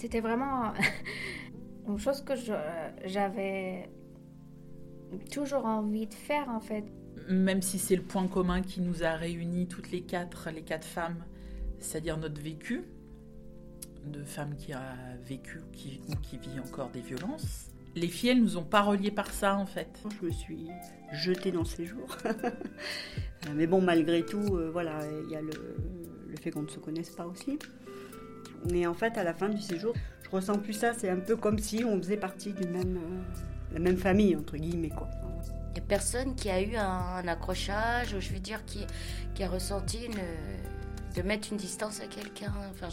[0.00, 0.72] C'était vraiment
[1.86, 2.32] une chose que
[3.04, 3.90] j'avais
[5.30, 6.84] toujours envie de faire en fait.
[7.28, 10.86] Même si c'est le point commun qui nous a réunis toutes les quatre, les quatre
[10.86, 11.22] femmes,
[11.80, 12.84] c'est-à-dire notre vécu,
[14.06, 17.68] de femmes qui a vécu qui, ou qui vit encore des violences.
[17.94, 20.02] Les filles, elles nous ont pas reliées par ça en fait.
[20.18, 20.68] Je me suis
[21.12, 22.16] jetée dans ces jours.
[23.54, 25.50] Mais bon, malgré tout, euh, voilà, il y a le,
[26.26, 27.58] le fait qu'on ne se connaisse pas aussi.
[28.68, 30.92] Mais en fait, à la fin du séjour, je ressens plus ça.
[30.94, 34.56] C'est un peu comme si on faisait partie d'une même, euh, la même famille, entre
[34.56, 34.90] guillemets.
[34.90, 35.08] Quoi.
[35.70, 38.86] Il n'y a personne qui a eu un, accrochage, ou je veux dire, qui,
[39.34, 42.52] qui a ressenti une, de mettre une distance à quelqu'un.
[42.70, 42.88] Enfin,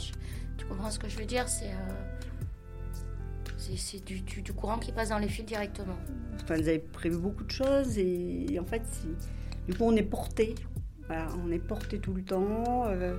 [0.58, 1.50] tu comprends ce que je veux dire?
[1.50, 2.08] C'est euh,
[3.76, 5.98] c'est du, du, courant qui passe dans les fils directement.
[6.42, 8.84] Enfin, ils avaient prévu beaucoup de choses et, en fait,
[9.68, 10.56] du coup, on est porté.
[11.10, 12.86] on est porté tout le temps.
[12.88, 13.18] Euh,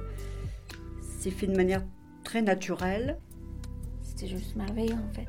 [1.19, 1.83] c'est fait de manière
[2.29, 3.17] très naturelle.
[4.03, 5.27] C'était juste merveilleux en fait.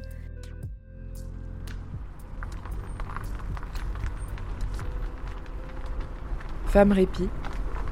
[6.65, 7.29] Femme répit,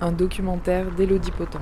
[0.01, 1.61] un documentaire d'Élodie Potente.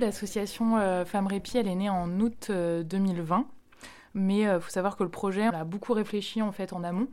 [0.00, 3.38] l'association euh, Femmes Répit, elle est née en août 2020.
[3.38, 3.42] Euh,
[4.14, 7.08] Mais il euh, faut savoir que le projet, a beaucoup réfléchi en fait en amont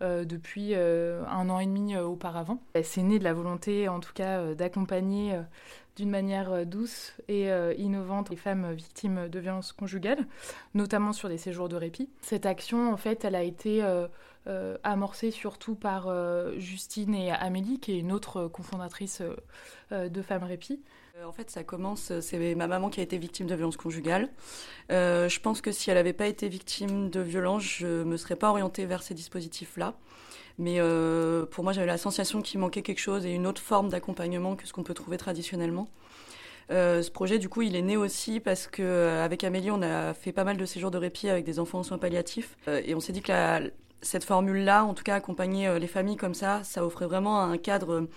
[0.00, 2.62] depuis un an et demi auparavant.
[2.82, 5.38] C'est né de la volonté, en tout cas, d'accompagner
[5.96, 10.26] d'une manière douce et innovante les femmes victimes de violences conjugales,
[10.72, 12.08] notamment sur des séjours de répit.
[12.22, 13.84] Cette action, en fait, elle a été
[14.82, 16.08] amorcée surtout par
[16.58, 19.22] Justine et Amélie, qui est une autre cofondatrice
[19.92, 20.80] de Femmes Répit.
[21.20, 24.28] Euh, en fait, ça commence, c'est ma maman qui a été victime de violence conjugale.
[24.90, 28.16] Euh, je pense que si elle n'avait pas été victime de violence, je ne me
[28.16, 29.94] serais pas orientée vers ces dispositifs-là.
[30.58, 33.88] Mais euh, pour moi, j'avais la sensation qu'il manquait quelque chose et une autre forme
[33.88, 35.88] d'accompagnement que ce qu'on peut trouver traditionnellement.
[36.70, 40.32] ce projet, du coup, il est né aussi parce que avec Amélie, on a fait
[40.32, 43.12] pas mal de séjours de répit avec des enfants en soins palliatifs, et on s'est
[43.12, 43.60] dit que la,
[44.02, 47.58] cette formule-là, en tout cas accompagner euh, les familles comme ça, ça offrait vraiment un
[47.58, 48.08] cadre euh,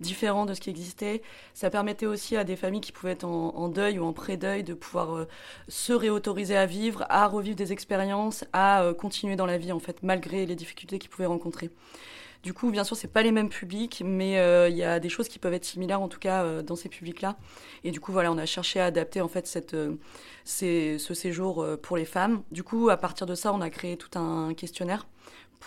[0.00, 1.22] différent de ce qui existait.
[1.54, 4.74] Ça permettait aussi à des familles qui pouvaient être en, deuil ou en pré-deuil de
[4.74, 5.28] pouvoir euh,
[5.68, 10.02] se réautoriser à vivre, à revivre des expériences, à continuer dans la vie en fait,
[10.02, 11.70] malgré les difficultés qu'ils pouvaient rencontrer.
[12.42, 14.32] Du coup, bien sûr, c'est pas les mêmes publics, mais
[14.68, 17.36] il y a des choses qui peuvent être similaires en tout cas dans ces publics-là.
[17.84, 19.46] Et du coup, voilà, on a cherché à adapter en fait
[20.44, 22.42] ce séjour pour les femmes.
[22.50, 25.06] Du coup, à partir de ça, on a créé tout un questionnaire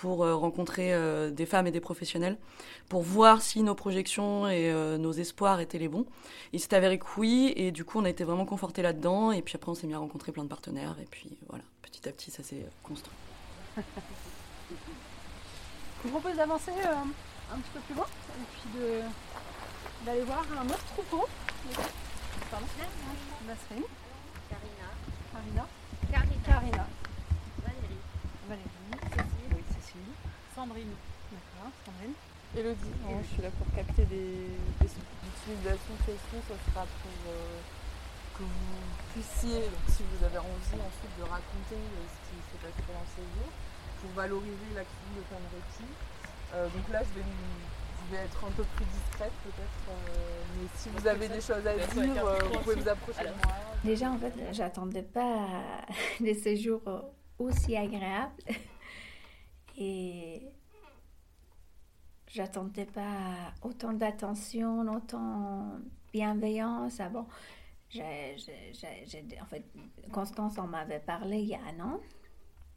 [0.02, 2.38] pour euh, rencontrer euh, des femmes et des professionnels,
[2.90, 6.06] pour voir si nos projections et euh, nos espoirs étaient les bons.
[6.52, 9.42] Il s'est avéré que oui, et du coup on a été vraiment confortés là-dedans, et
[9.42, 12.12] puis après on s'est mis à rencontrer plein de partenaires, et puis voilà, petit à
[12.12, 13.16] petit ça s'est construit.
[13.78, 13.84] Je
[16.04, 18.82] vous propose d'avancer un petit peu plus loin, et puis
[20.06, 21.26] d'aller voir un autre troupeau.
[22.52, 22.68] Pardon
[23.48, 23.84] Nasrine.
[24.50, 24.90] Karina.
[25.32, 25.68] Karina.
[26.12, 26.44] Karina.
[26.46, 26.88] Karina.
[30.66, 30.98] Sandrine.
[31.30, 32.18] D'accord, Sandrine.
[32.58, 32.94] Elodie.
[33.22, 34.50] je suis là pour capter des,
[34.82, 36.42] des utilisations de questions.
[36.50, 37.62] Ça sera pour euh,
[38.34, 38.82] que vous
[39.14, 43.06] puissiez, donc si vous avez envie ensuite de raconter euh, ce qui s'est passé pendant
[43.14, 43.54] ces jours,
[44.02, 45.22] pour valoriser l'action de
[45.54, 45.92] répit.
[46.56, 49.86] Euh, donc là, je vais, je vais, être un peu plus discrète peut-être,
[50.58, 53.54] mais si vous avez des choses à dire, vous pouvez vous approcher de moi.
[53.84, 55.62] Déjà, en fait, j'attendais pas
[56.20, 56.82] des séjours
[57.38, 58.34] aussi agréables.
[59.78, 60.42] Et
[62.28, 65.80] j'attendais pas autant d'attention, autant
[66.12, 67.00] bienveillance.
[67.00, 67.26] Ah bon,
[69.42, 69.64] en fait,
[70.12, 72.00] Constance en m'avait parlé il y a un an.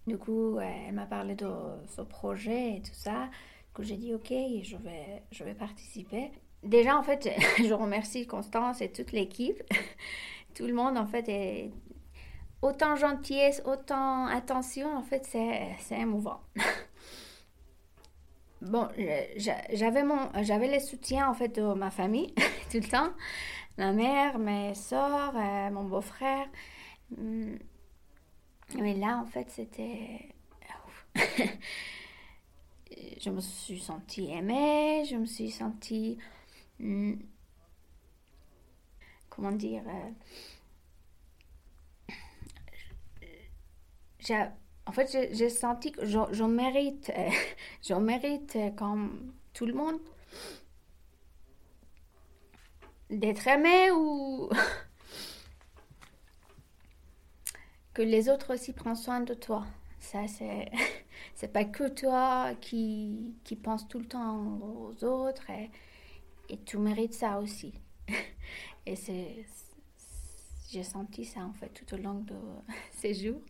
[0.06, 1.50] Du coup, elle m'a parlé de
[1.86, 3.28] ce projet et tout ça.
[3.74, 6.30] que j'ai dit ok, je vais, je vais participer.
[6.62, 7.28] Déjà, en fait,
[7.58, 9.62] je remercie Constance et toute l'équipe.
[10.54, 11.70] Tout le monde, en fait, est
[12.62, 14.96] autant gentillesse, autant attention.
[14.96, 16.40] En fait, c'est émouvant.
[18.62, 18.88] bon,
[19.72, 22.34] j'avais mon, j'avais le soutien en fait de ma famille
[22.70, 23.12] tout le temps.
[23.78, 26.46] ma mère, mes soeurs, euh, mon beau-frère.
[27.16, 27.56] Hmm.
[28.76, 30.28] Mais là, en fait, c'était.
[33.20, 36.19] je me suis sentie aimée, je me suis sentie.
[36.81, 37.14] hmm,
[39.31, 40.10] Comment dire euh,
[44.88, 47.31] En fait, j'ai- senti que je, je mérite, euh,
[47.88, 49.99] je mérite euh, comme tout le monde
[53.11, 54.49] d'être aimé ou
[57.94, 59.67] que les autres aussi prennent soin de toi.
[60.00, 60.70] Ça, c'est
[61.34, 65.70] c'est pas que toi qui, qui pense tout le temps aux autres et,
[66.50, 67.75] et tu mérites ça aussi.
[68.87, 69.44] Et c'est
[70.70, 72.34] j'ai senti ça en fait tout au long de
[72.93, 73.41] ces jours.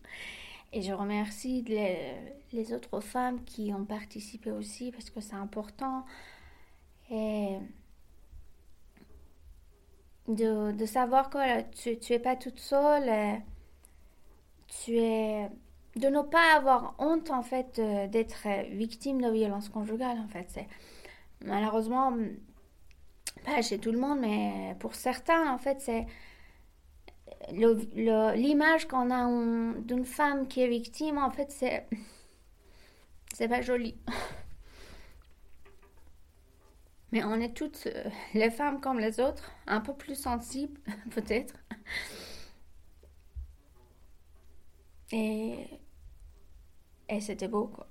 [0.71, 6.05] Et je remercie les, autres femmes qui ont participé aussi parce que c'est important.
[7.11, 7.57] Et
[10.27, 13.09] de, de savoir que tu, tu es pas toute seule.
[13.09, 13.41] et
[14.67, 15.49] Tu es
[15.95, 20.59] de ne pas avoir honte en fait euh, d'être victime de violence conjugale en fait.
[21.45, 22.13] Malheureusement
[23.45, 26.05] pas chez tout le monde, mais pour certains en fait c'est
[27.51, 29.25] l'image qu'on a
[29.81, 31.87] d'une femme qui est victime en fait c'est
[33.33, 33.95] c'est pas joli.
[37.11, 40.79] Mais on est toutes, euh, les femmes comme les autres, un peu plus sensibles,
[41.11, 41.55] peut-être.
[45.11, 45.79] Et,
[47.09, 47.87] et c'était beau, quoi.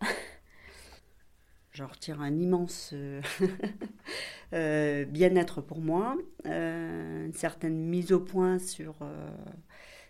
[1.79, 3.23] J'en retire un immense euh,
[4.53, 8.97] euh, bien-être pour moi, euh, une certaine mise au point sur,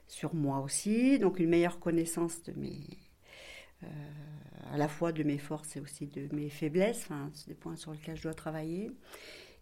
[0.07, 2.81] sur moi aussi, donc une meilleure connaissance de mes,
[4.73, 7.77] à la fois de mes forces et aussi de mes faiblesses, enfin, c'est des points
[7.77, 8.91] sur lesquels je dois travailler.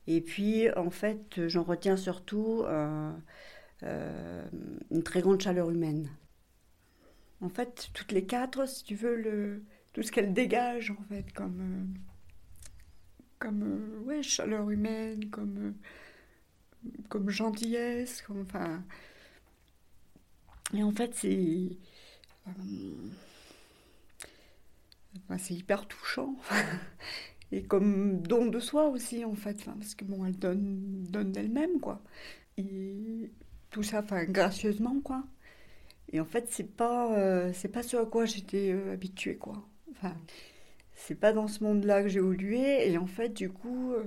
[0.06, 2.64] Et puis, en fait, j'en retiens surtout
[3.82, 6.08] une très grande chaleur humaine.
[7.40, 9.64] En fait, toutes les quatre, si tu veux, le,
[9.96, 11.96] tout ce qu'elles dégagent, en fait, comme,
[13.42, 15.74] euh, euh, chaleur humaine, comme,
[17.14, 18.84] euh, gentillesse, enfin...
[20.74, 21.78] Et en fait, c'est...
[25.16, 26.36] enfin, c'est hyper touchant.
[27.52, 32.02] Et comme don de soi aussi, en fait, parce que bon, elle donne, d'elle-même, quoi.
[32.58, 33.30] Et
[33.70, 35.24] tout ça, enfin, gracieusement, quoi.
[36.12, 39.66] Et en fait, c'est pas, c'est pas ce à quoi j'étais euh, habituée, quoi.
[39.96, 40.16] Enfin,
[40.94, 42.90] c'est pas dans ce monde-là que j'ai évolué.
[42.90, 44.04] Et en fait, du coup, euh,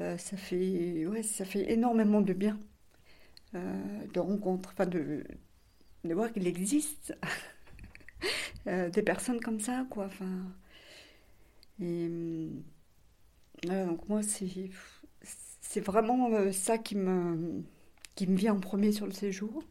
[0.00, 2.58] euh, ça fait, ouais, ça fait énormément de bien
[3.54, 5.24] euh, de rencontrer, enfin, de,
[6.04, 7.16] de voir qu'il existe
[8.66, 10.06] des personnes comme ça, quoi.
[10.06, 10.26] Enfin,
[11.80, 12.66] et
[13.64, 14.70] voilà, donc moi, c'est,
[15.60, 17.62] c'est vraiment ça qui me,
[18.14, 19.62] qui me vient en premier sur le séjour.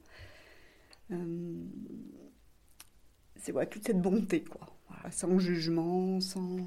[3.38, 4.75] C'est ouais, toute cette bonté, quoi.
[5.12, 6.58] Sans jugement, sans.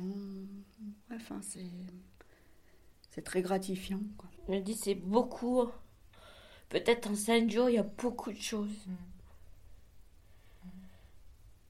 [1.13, 1.71] Enfin, c'est.
[3.11, 4.31] C'est très gratifiant, quoi.
[4.47, 5.69] Je me dis, c'est beaucoup.
[6.69, 8.87] Peut-être en cinq jours, il y a beaucoup de choses.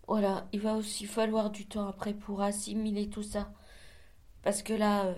[0.06, 3.52] Voilà, il va aussi falloir du temps après pour assimiler tout ça.
[4.42, 5.14] Parce que là, euh,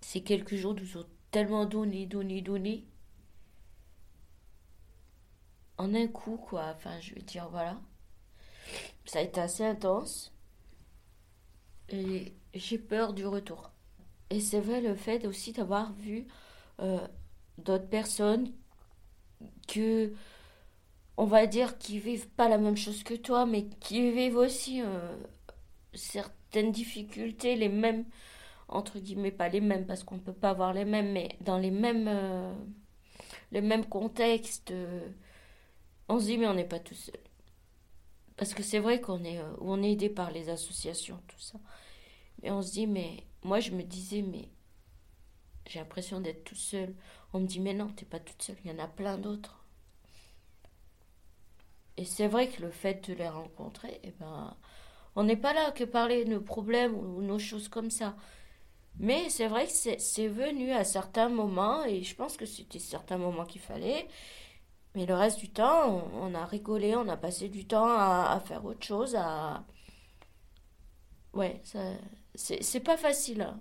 [0.00, 2.86] ces quelques jours nous ont tellement donné, donné, donné.
[5.78, 6.72] En un coup, quoi.
[6.74, 7.80] Enfin, je veux dire, voilà.
[9.06, 10.32] Ça a été assez intense.
[11.88, 13.70] Et j'ai peur du retour.
[14.30, 16.26] Et c'est vrai le fait aussi d'avoir vu
[16.80, 17.06] euh,
[17.58, 18.52] d'autres personnes
[19.68, 20.12] que,
[21.16, 24.82] on va dire, qui vivent pas la même chose que toi, mais qui vivent aussi
[24.82, 25.16] euh,
[25.94, 28.04] certaines difficultés, les mêmes,
[28.68, 31.70] entre guillemets, pas les mêmes, parce qu'on peut pas avoir les mêmes, mais dans les
[31.70, 32.54] mêmes, euh,
[33.52, 34.72] les mêmes contextes,
[36.08, 37.20] on se dit, mais on n'est pas tout seul.
[38.36, 41.58] Parce que c'est vrai qu'on est, euh, on est aidé par les associations, tout ça.
[42.42, 44.48] Mais on se dit, mais moi je me disais, mais
[45.66, 46.94] j'ai l'impression d'être tout seul.
[47.32, 49.64] On me dit, mais non, t'es pas toute seule, il y en a plein d'autres.
[51.96, 54.56] Et c'est vrai que le fait de les rencontrer, eh ben,
[55.16, 58.16] on n'est pas là que parler de nos problèmes ou nos choses comme ça.
[58.98, 63.18] Mais c'est vrai que c'est venu à certains moments, et je pense que c'était certains
[63.18, 64.08] moments qu'il fallait.
[64.94, 68.64] Mais le reste du temps, on, a rigolé, on a passé du temps à, faire
[68.64, 69.64] autre chose, à...
[71.32, 71.80] Ouais, ça,
[72.34, 73.60] c'est pas facile, hein.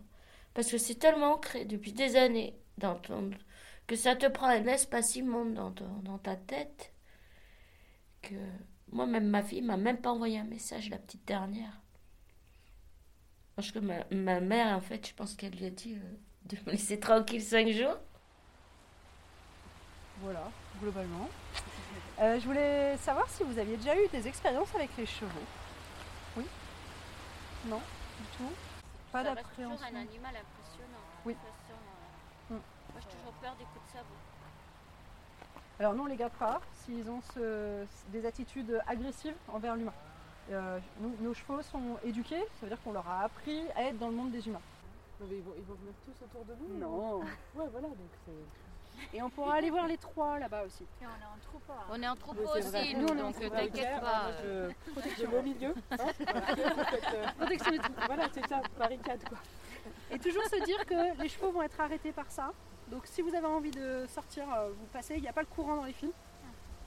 [0.53, 2.99] parce que c'est tellement ancré depuis des années dans
[3.87, 6.93] que ça te prend un espace immonde dans, ton- dans ta tête
[8.21, 8.35] que
[8.91, 11.81] moi, même ma fille m'a même pas envoyé un message la petite dernière.
[13.55, 16.57] Parce que ma, ma mère, en fait, je pense qu'elle lui a dit euh, de
[16.65, 17.97] me laisser tranquille cinq jours.
[20.17, 20.51] Voilà,
[20.83, 21.29] globalement.
[22.21, 25.45] Euh, je voulais savoir si vous aviez déjà eu des expériences avec les chevaux.
[26.37, 26.45] Oui
[27.65, 27.79] Non
[28.19, 28.51] Du tout
[29.11, 31.03] Pas toujours d'appréhension un animal impressionnant.
[31.25, 31.33] Oui.
[31.33, 32.59] De toute façon, euh, Mm.
[32.93, 34.19] Moi, j'ai toujours peur des coups de sabot.
[35.79, 39.93] Alors nous on les garde pas s'ils ont ce- des attitudes agressives envers l'humain.
[40.51, 43.97] Euh, nous- nos chevaux sont éduqués, ça veut dire qu'on leur a appris à être
[43.97, 44.61] dans le monde des humains.
[45.21, 47.19] Non, mais ils, vont, ils vont venir tous autour de nous Non.
[47.21, 47.25] Ouais,
[47.71, 48.33] voilà, donc c'est.
[49.13, 50.83] Et on pourra aller voir les trois là-bas aussi.
[51.01, 51.73] Et on est en troupeau.
[51.73, 51.85] hein.
[51.91, 54.29] On est en troupeau aussi, Nous, nous, on est en donc t'inquiète pas.
[54.43, 54.69] Euh,
[55.19, 55.73] je, vais au milieu.
[55.91, 57.31] hein, voilà.
[57.37, 57.91] Protection et tout.
[58.07, 59.37] voilà, c'est ça, barricade quoi.
[60.11, 62.51] Et toujours se dire que les chevaux vont être arrêtés par ça.
[62.89, 65.15] Donc si vous avez envie de sortir, euh, vous passez.
[65.15, 66.11] Il n'y a pas le courant dans les fils.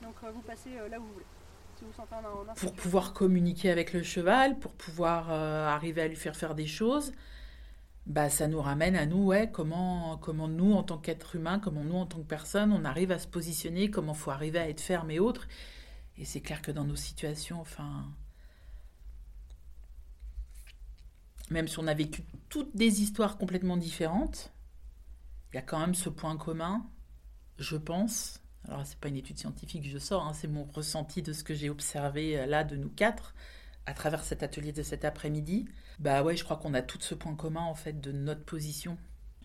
[0.01, 1.25] Donc euh, vous passez euh, là où vous voulez.
[1.77, 6.01] Si vous sentez en, en Pour pouvoir communiquer avec le cheval, pour pouvoir euh, arriver
[6.01, 7.13] à lui faire faire des choses,
[8.07, 11.83] bah ça nous ramène à nous, ouais, comment, comment nous, en tant qu'être humain, comment
[11.83, 14.79] nous, en tant que personne, on arrive à se positionner, comment faut arriver à être
[14.79, 15.47] ferme et autres.
[16.17, 18.05] Et c'est clair que dans nos situations, enfin,
[21.49, 24.53] même si on a vécu toutes des histoires complètement différentes,
[25.51, 26.85] il y a quand même ce point commun,
[27.59, 28.41] je pense.
[28.69, 31.43] Alors, c'est pas une étude scientifique que je sors, hein, c'est mon ressenti de ce
[31.43, 33.33] que j'ai observé euh, là de nous quatre
[33.87, 35.65] à travers cet atelier de cet après-midi.
[35.99, 38.97] Bah ouais, je crois qu'on a tout ce point commun en fait de notre position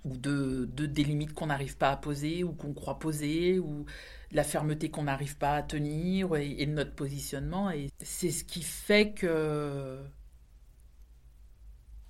[0.05, 3.87] ou de, de des limites qu'on n'arrive pas à poser ou qu'on croit poser ou
[4.33, 9.13] la fermeté qu'on n'arrive pas à tenir et, notre positionnement et c'est ce qui fait
[9.13, 10.01] que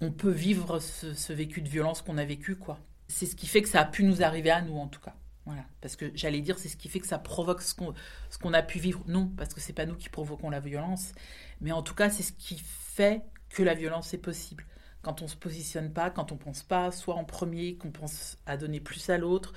[0.01, 2.81] on peut vivre ce, ce vécu de violence qu'on a vécu quoi.
[3.09, 5.15] C'est ce qui fait que ça a pu nous arriver à nous en tout cas.
[5.45, 8.63] Voilà, parce que j'allais dire, c'est ce qui fait que ça provoque ce qu'on a
[8.63, 9.03] pu vivre.
[9.09, 11.13] Non, parce que c'est pas nous qui provoquons la violence,
[11.61, 14.65] mais en tout cas, c'est ce qui fait que la violence est possible.
[15.03, 18.57] Quand on se positionne pas, quand on pense pas soit en premier, qu'on pense à
[18.57, 19.53] donner plus à l'autre,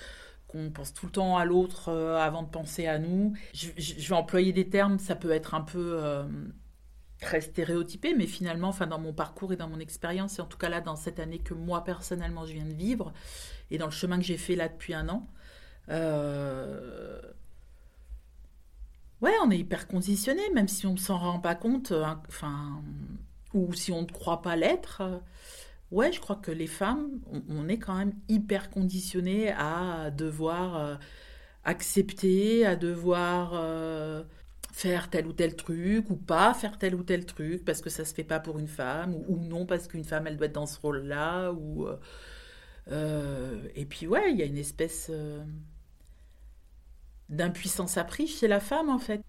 [0.48, 3.34] qu'on pense tout le temps à l'autre euh, avant de penser à nous.
[3.54, 3.70] Je
[4.10, 6.24] vais employer des termes, ça peut être un peu euh,
[7.22, 10.58] très stéréotypé, mais finalement, enfin dans mon parcours et dans mon expérience, et en tout
[10.58, 13.14] cas là dans cette année que moi personnellement je viens de vivre,
[13.70, 15.28] et dans le chemin que j'ai fait là depuis un an,
[15.90, 17.22] euh,
[19.22, 22.82] Ouais, on est hyper conditionné, même si on ne s'en rend pas compte, euh, enfin,
[23.54, 25.02] ou si on ne croit pas l'être.
[25.92, 30.96] Ouais, je crois que les femmes, on, est quand même hyper conditionné à devoir euh,
[31.64, 33.54] accepter, à devoir
[34.76, 38.04] faire tel ou tel truc, ou pas faire tel ou tel truc, parce que ça
[38.04, 40.56] se fait pas pour une femme, ou, ou non, parce qu'une femme, elle doit être
[40.56, 41.88] dans ce rôle-là, ou...
[41.88, 41.98] euh,
[42.92, 45.10] euh, et puis ouais, il y a une espèce...
[47.30, 49.22] d'impuissance apprise chez la femme en fait,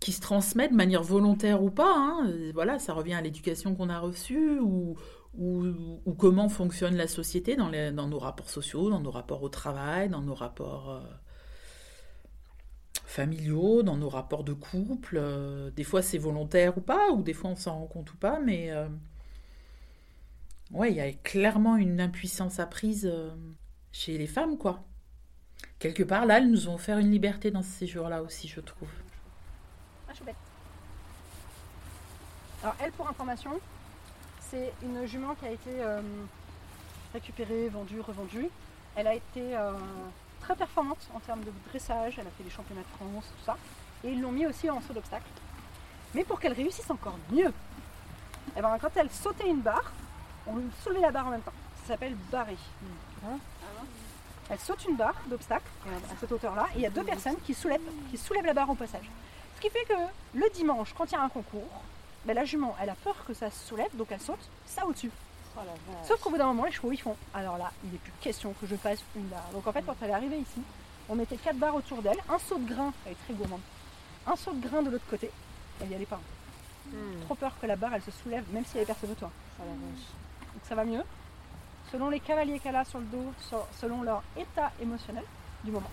[0.00, 1.94] qui se transmet de manière volontaire ou pas.
[1.96, 2.26] hein.
[2.28, 4.96] Euh, Voilà, ça revient à l'éducation qu'on a reçue ou,
[5.34, 9.48] ou, comment fonctionne la société dans, les- dans nos rapports sociaux, dans nos rapports au
[9.48, 11.00] travail, dans nos rapports euh,
[13.04, 15.16] familiaux, dans nos rapports de couple.
[15.20, 18.16] Euh, des fois c'est volontaire ou pas, ou des fois on s'en rend compte ou
[18.16, 18.70] pas, mais
[20.72, 23.12] ouais, il y a clairement une impuissance apprise
[23.92, 24.84] chez les femmes, quoi
[25.80, 28.88] quelque part, là, elles nous ont offert une liberté dans ce séjour-là aussi, je trouve.
[30.08, 30.36] Ah, chouette.
[32.62, 33.58] Alors elle, pour information,
[34.50, 36.02] c'est une jument qui a été euh,
[37.12, 38.48] récupérée, vendue, revendue.
[38.94, 39.72] Elle a été euh,
[40.40, 43.56] très performante en termes de dressage, elle a fait les championnats de France, tout ça.
[44.04, 45.24] Et ils l'ont mis aussi en saut d'obstacle.
[46.14, 47.52] Mais pour qu'elle réussisse encore mieux,
[48.56, 49.92] eh ben, quand elle sautait une barre,
[50.46, 51.52] on lui soulevait la barre en même temps.
[51.82, 52.58] Ça s'appelle barrer.
[53.24, 53.38] Hein?
[54.50, 57.54] Elle saute une barre d'obstacle à cette hauteur-là, et il y a deux personnes qui
[57.54, 57.80] soulèvent,
[58.10, 59.08] qui soulèvent la barre au passage.
[59.56, 59.94] Ce qui fait que
[60.34, 61.82] le dimanche, quand il y a un concours,
[62.24, 65.10] ben, la jument, elle a peur que ça se soulève, donc elle saute ça au-dessus.
[65.56, 65.60] Oh.
[66.06, 67.16] Sauf qu'au bout d'un moment, les chevaux, ils font.
[67.34, 69.48] Alors là, il n'est plus question que je fasse une barre.
[69.52, 70.60] Donc en fait, quand elle est arrivée ici,
[71.08, 73.60] on mettait quatre barres autour d'elle, un saut de grain, elle est très gourmande,
[74.26, 75.30] un saut de grain de l'autre côté,
[75.80, 76.20] elle n'y allait pas.
[76.86, 77.20] Hmm.
[77.24, 79.30] Trop peur que la barre, elle se soulève, même s'il n'y avait personne autour.
[79.60, 79.62] Oh.
[79.64, 81.02] Donc ça va mieux.
[81.92, 83.32] Selon les cavaliers qu'elle a sur le dos,
[83.80, 85.24] selon leur état émotionnel
[85.64, 85.90] du moment,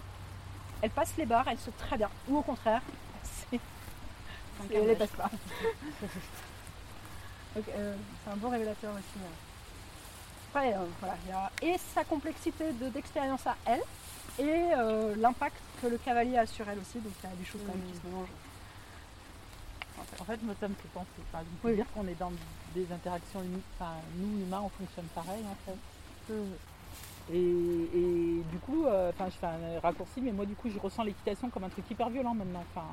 [0.82, 2.10] elle passe les barres, elle saute très bien.
[2.28, 2.82] Ou au contraire,
[3.24, 3.60] c'est...
[4.70, 5.30] c'est- elle les passe pas.
[7.56, 9.04] Donc, euh, c'est un bon révélateur aussi.
[9.18, 10.54] euh.
[10.54, 13.82] Après, euh, voilà, il y a et sa complexité de- d'expérience à elle,
[14.40, 17.00] et euh, l'impact que le cavalier a sur elle aussi.
[17.00, 18.30] Donc il y a des choses quand même qui se mélangent.
[20.20, 21.08] En fait, moi, ça me fait penser.
[21.32, 21.76] Enfin, me Oui.
[21.76, 22.32] dire qu'on est dans
[22.76, 23.42] des interactions.
[23.80, 25.78] Enfin, nous, humains, on fonctionne pareil, en fait.
[27.34, 30.80] Et, et du coup, euh, enfin, je fais un raccourci, mais moi, du coup, je
[30.80, 32.64] ressens l'équitation comme un truc hyper violent maintenant.
[32.74, 32.86] Enfin,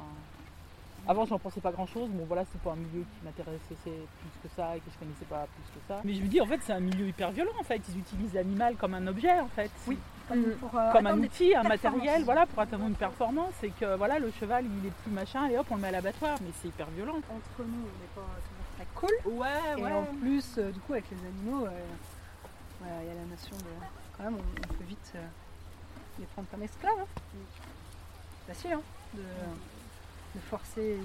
[1.06, 2.08] Avant, j'en pensais pas grand chose.
[2.10, 3.94] Bon, voilà, c'est pas un milieu qui m'intéressait plus
[4.42, 6.00] que ça et que je connaissais pas plus que ça.
[6.04, 7.52] Mais je me dis, en fait, c'est un milieu hyper violent.
[7.60, 9.70] En fait, ils utilisent l'animal comme un objet, en fait.
[9.86, 9.98] Oui.
[10.28, 10.54] Comme, Mm.
[10.56, 13.52] pour, euh, comme un outil, un matériel, voilà, pour atteindre une performance.
[13.62, 15.92] Et que voilà, le cheval, il est plus machin, et hop, on le met à
[15.92, 16.38] l'abattoir.
[16.40, 17.16] Mais c'est hyper violent.
[17.18, 19.32] Entre nous, on n'est pas toujours très cool.
[19.34, 21.70] Ouais, Et en plus, euh, du coup, avec les animaux, euh,
[22.80, 23.64] voilà, il y a la notion de.
[24.16, 25.20] Quand même, on, on peut vite euh,
[26.20, 26.92] les prendre comme esclaves.
[27.00, 27.06] Hein.
[28.46, 28.80] C'est facile, hein,
[29.14, 29.20] de,
[30.34, 30.98] de forcer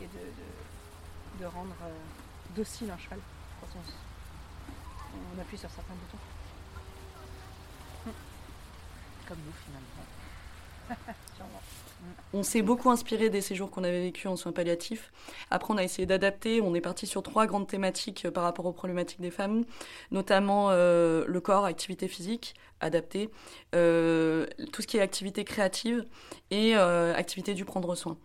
[0.00, 1.92] et de, de, rendre euh,
[2.56, 3.20] docile un cheval
[3.60, 6.18] quand on, on appuie sur certains boutons.
[9.28, 10.23] Comme nous, finalement.
[12.36, 15.12] On s'est beaucoup inspiré des séjours qu'on avait vécus en soins palliatifs.
[15.52, 16.60] Après, on a essayé d'adapter.
[16.60, 19.64] On est parti sur trois grandes thématiques euh, par rapport aux problématiques des femmes,
[20.10, 23.30] notamment euh, le corps, activité physique adaptée,
[23.76, 26.04] euh, tout ce qui est activité créative
[26.50, 28.18] et activité du prendre soin.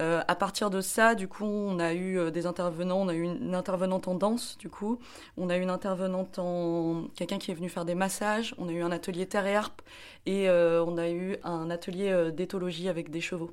[0.00, 3.00] Euh, à partir de ça, du coup, on a eu euh, des intervenants.
[3.00, 5.00] On a eu une, intervenante en danse, du coup.
[5.36, 8.54] On a eu une intervenante en quelqu'un qui est venu faire des massages.
[8.58, 9.82] On a eu un atelier terre et harpe
[10.28, 13.50] et euh, on a eu un atelier euh, d'éthologie avec des chevaux.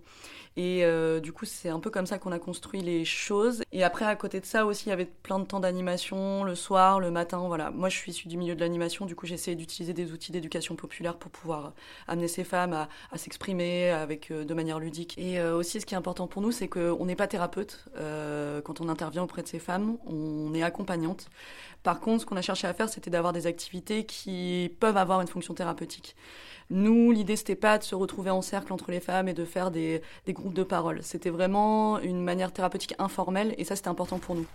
[0.57, 0.85] Et
[1.21, 3.61] du coup, c'est un peu comme ça qu'on a construit les choses.
[3.73, 6.55] Et après, à côté de ça aussi, il y avait plein de temps d'animation, le
[6.55, 7.39] soir, le matin.
[7.39, 7.71] Voilà.
[7.71, 9.05] Moi, je suis issue du milieu de l'animation.
[9.05, 11.73] Du coup, essayé d'utiliser des outils d'éducation populaire pour pouvoir
[12.07, 15.17] amener ces femmes à, s'exprimer avec de manière ludique.
[15.17, 18.81] Et aussi, ce qui est important pour nous, c'est qu'on n'est pas thérapeute euh, quand
[18.81, 19.97] on intervient auprès de ces femmes.
[20.05, 21.29] On est accompagnante.
[21.83, 25.21] Par contre, ce qu'on a cherché à faire, c'était d'avoir des activités qui peuvent avoir
[25.21, 26.15] une fonction thérapeutique.
[26.71, 29.69] Nous, l'idée, c'était pas de se retrouver en cercle entre les femmes et de faire
[29.69, 31.03] des, groupes de parole.
[31.03, 34.47] C'était vraiment une manière thérapeutique informelle et ça, c'était important pour nous.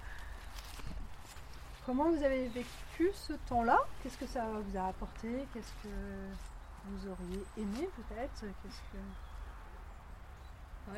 [1.86, 3.78] Comment vous avez vécu ce temps-là?
[4.02, 5.28] Qu'est-ce que ça vous a apporté?
[5.54, 5.88] Qu'est-ce que
[6.86, 8.44] vous auriez aimé peut-être?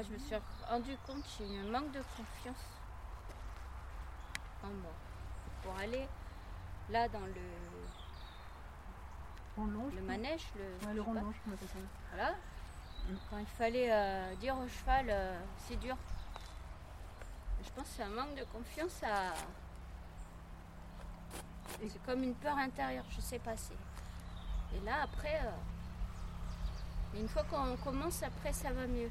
[0.00, 0.34] Je me suis
[0.68, 2.56] rendu compte que j'ai eu un manque de confiance
[4.64, 4.92] en moi.
[5.62, 6.08] Pour aller
[6.90, 7.34] là dans le,
[9.94, 12.34] le manège, le, Ouais, le voilà.
[13.30, 15.96] Quand il fallait euh, dire au cheval, euh, c'est dur.
[17.62, 19.34] Je pense que c'est un manque de confiance à.
[21.80, 23.54] C'est comme une peur intérieure, je sais pas.
[24.74, 29.10] Et là, après, euh, une fois qu'on commence, après, ça va mieux.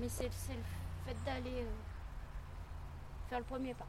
[0.00, 0.30] Mais c'est le
[1.06, 1.70] fait d'aller euh,
[3.28, 3.86] faire le premier pas.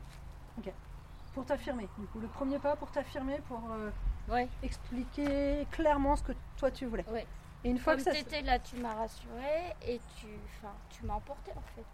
[1.33, 3.91] Pour t'affirmer, du coup, le premier pas pour t'affirmer, pour euh,
[4.27, 7.05] Ouais, expliquer clairement ce que toi tu voulais.
[7.09, 7.25] ouais.
[7.63, 8.15] Et une fois Comme que ça...
[8.15, 11.85] tu étais là, tu m'as rassuré et tu, enfin, tu m'as emporté en fait.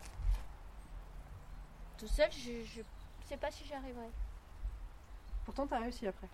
[1.97, 2.81] Tout seul, je, je
[3.27, 4.09] sais pas si j'arriverai.
[5.43, 6.27] Pourtant, t'as réussi après.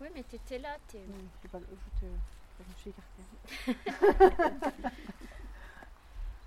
[0.00, 1.00] Oui, mais tu étais là, t'es...
[1.50, 2.12] Pas- je, te-
[2.58, 4.86] je me suis écartée.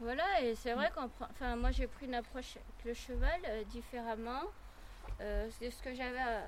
[0.06, 1.10] Voilà, et c'est vrai prend.
[1.32, 4.44] Enfin, moi j'ai pris une approche avec le cheval euh, différemment.
[5.20, 6.48] Euh, c'est ce que j'avais euh,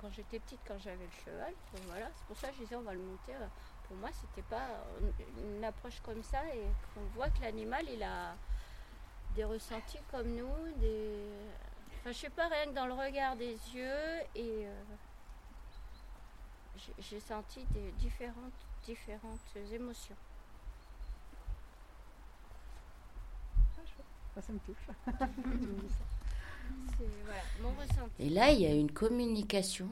[0.00, 1.52] quand j'étais petite, quand j'avais le cheval.
[1.86, 3.34] Voilà, c'est pour ça que je disais on va le monter.
[3.36, 3.46] euh,
[3.86, 4.66] Pour moi, c'était pas
[5.00, 8.34] euh, une approche comme ça et qu'on voit que l'animal il a
[9.36, 11.14] des ressentis comme nous, des.
[12.00, 14.66] Enfin, je sais pas, rien que dans le regard des yeux et.
[14.66, 14.82] euh,
[16.98, 19.38] j'ai senti des différentes, différentes
[19.72, 20.16] émotions.
[24.40, 24.76] Ça me touche.
[26.98, 28.10] C'est voilà, mon ressenti.
[28.18, 29.88] Et là, il y a une communication,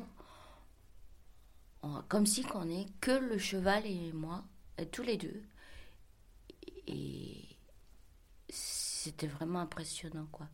[2.09, 4.45] comme si qu'on est que le cheval et moi,
[4.81, 5.43] euh, tous les deux.
[6.87, 7.49] Et
[8.49, 10.49] c'était vraiment impressionnant, quoi.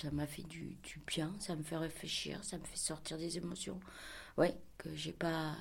[0.00, 3.36] Ça m'a fait du, du bien, ça me fait réfléchir, ça me fait sortir des
[3.36, 3.80] émotions.
[4.36, 5.56] Ouais, que j'ai pas.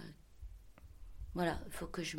[1.37, 2.17] Voilà, il faut que je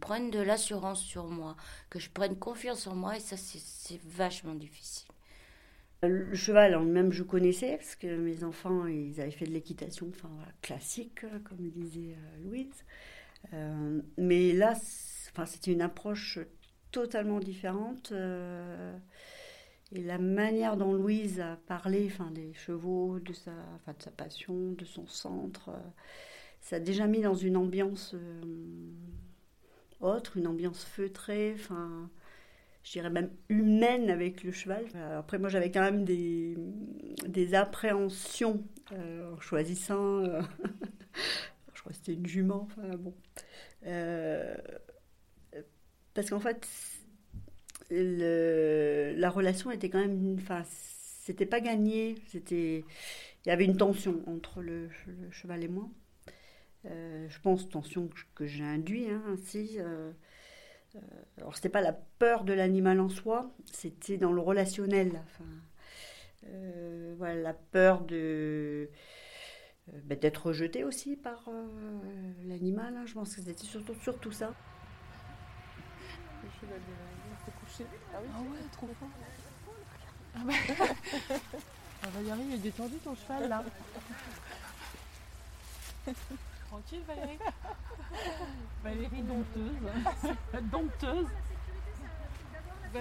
[0.00, 1.54] prenne de l'assurance sur moi,
[1.90, 5.08] que je prenne confiance en moi, et ça, c'est- vachement difficile.
[6.02, 10.30] Le cheval lui-même, je connaissais, parce que mes enfants, ils avaient fait de l'équitation, enfin
[10.60, 12.84] classique, comme disait euh, Louise.
[13.54, 16.40] Euh, mais là, c'était une approche
[16.92, 18.12] totalement différente.
[18.12, 18.96] euh,
[19.92, 24.10] et la manière dont Louise a parlé enfin, des chevaux, de sa, enfin, de sa
[24.10, 25.70] passion, de son centre,
[26.62, 28.40] ça a déjà mis dans une ambiance euh,
[30.00, 32.08] autre, une ambiance feutrée, enfin
[32.84, 34.86] je dirais même humaine avec le cheval.
[35.16, 40.24] Après, moi, j'avais quand même des, appréhensions euh, en choisissant.
[40.24, 40.40] euh,
[41.74, 43.14] je crois que c'était une jument, enfin bon.
[46.14, 46.66] Parce qu'en fait,
[47.90, 50.36] la relation était quand même.
[50.40, 52.16] Enfin, c'était pas gagné.
[52.50, 52.84] Il
[53.46, 54.88] y avait une tension entre le
[55.30, 55.88] cheval et moi.
[56.86, 59.76] Euh, je pense tension que, j'ai induit hein, ainsi.
[59.80, 60.12] euh,
[60.96, 61.00] Euh,
[61.38, 65.22] alors, c'était pas la peur de l'animal en soi, c'était dans le relationnel.
[65.24, 65.44] Enfin,
[66.48, 68.90] euh, voilà, la peur de
[69.92, 71.48] euh, ben, d'être rejeté aussi par
[72.46, 72.94] l'animal.
[72.96, 73.04] hein.
[73.06, 74.52] Je pense que c'était surtout, surtout ça.
[76.44, 77.84] Le cheval de s'est couché.
[78.14, 79.08] Ah oui, Ah ouais, trop fort.
[80.34, 80.54] Ah bah...
[82.14, 83.62] Valérie, il est détendu ton cheval là.
[86.72, 87.38] Tranquille Valérie.
[88.82, 89.76] Valérie dompteuse.
[90.62, 91.26] dompteuse.
[92.94, 93.00] Va-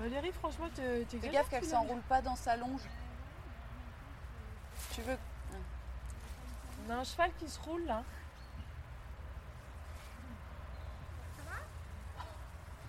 [0.00, 2.80] Valérie, franchement, tu Fais gaffe qu'elle s'enroule pas dans sa longe.
[4.92, 5.16] Tu veux.
[6.86, 8.02] On a un cheval qui se roule là.
[11.48, 11.52] Ah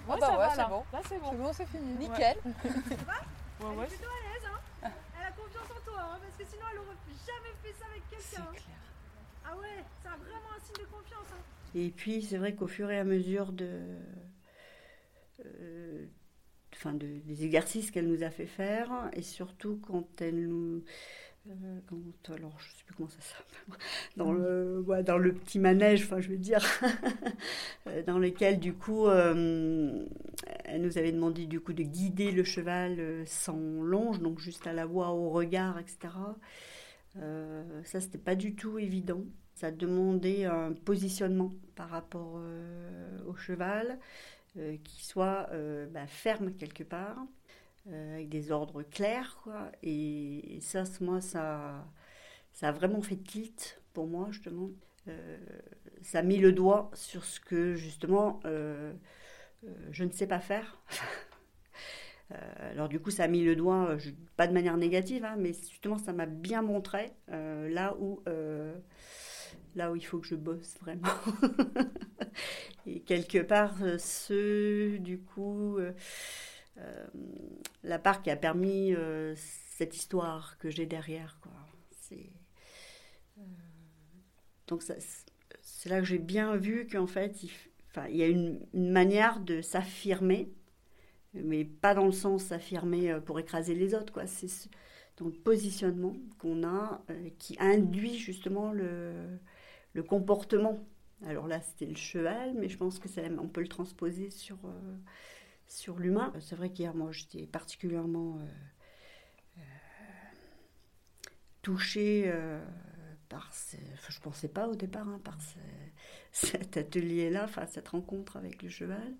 [0.08, 0.84] Ouais, bah ça ouais, va, c'est bon.
[0.92, 1.30] Là, c'est bon.
[1.32, 1.94] C'est bon, c'est fini.
[1.94, 2.10] Ouais.
[2.10, 2.38] Nickel.
[2.44, 3.86] Ouais, ouais.
[3.88, 4.50] plutôt à l'aise,
[4.84, 7.86] hein Elle a confiance en toi, hein, parce que sinon elle aurait jamais fait ça
[7.92, 8.52] avec quelqu'un.
[9.46, 11.28] Ah ouais, c'est vraiment un signe de confiance.
[11.34, 11.44] Hein.
[11.76, 13.68] Et puis, c'est vrai qu'au fur et à mesure de,
[15.46, 16.06] euh,
[16.94, 20.84] de- des exercices qu'elle nous a fait faire, et surtout quand elle nous.
[21.50, 23.80] euh, quand, alors, je sais plus comment ça s'appelle.
[24.18, 26.64] Dans le, dans le petit manège, enfin, je veux dire.
[27.88, 33.24] euh, dans lequel, du coup, elle nous avait demandé, du coup, de guider le cheval
[33.28, 36.38] sans longe, donc juste à la voix, au regard, etc.
[37.22, 39.24] Euh, ça, c'était pas du tout évident.
[39.56, 44.00] Ça demandait un positionnement par rapport euh, au cheval,
[44.58, 45.50] euh, qui soit
[45.92, 47.18] bah, ferme quelque part,
[47.88, 49.40] avec des ordres clairs.
[49.44, 49.72] Quoi.
[49.84, 51.86] Et, et ça, moi, ça,
[52.54, 54.70] ça a vraiment fait tilt pour moi, justement.
[56.02, 58.40] Ça a mis le doigt sur ce que, justement,
[59.92, 60.82] je ne sais pas faire.
[62.76, 64.00] Alors du coup, ça a mis le doigt, euh,
[64.36, 68.78] pas de manière négative, hein, mais justement, ça m'a bien montré euh, là où euh,
[69.76, 71.08] là où il faut que je bosse vraiment.
[72.86, 75.78] Et quelque part, ce du coup,
[77.84, 78.94] la part qui a permis
[79.36, 81.52] cette histoire que j'ai derrière, quoi.
[84.68, 85.00] Donc c'est-
[85.90, 90.52] là que j'ai bien vu qu'en fait, il, y a une manière de s'affirmer
[91.44, 94.28] mais pas dans le sens s'affirmer euh, pour écraser les autres, quoi.
[94.28, 94.68] C'est ce-
[95.18, 99.14] dans le positionnement qu'on a euh, qui induit justement le,
[99.94, 100.80] le comportement.
[101.26, 104.58] Alors là, c'était le cheval, mais je pense que ça, on peut le transposer sur,
[104.66, 104.98] euh,
[105.68, 106.34] sur l'humain.
[106.42, 108.40] C'est vrai qu'hier, moi, j'étais particulièrement
[111.62, 112.32] touchée
[113.30, 113.78] par ce...
[114.10, 115.58] Je pensais pas au départ, hein, par ce-
[116.32, 119.14] cet atelier-là, enfin, cette rencontre avec le cheval.